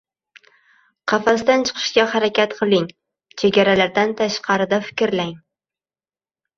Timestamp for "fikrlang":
4.91-5.41